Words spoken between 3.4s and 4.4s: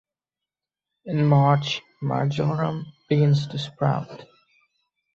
to sprout.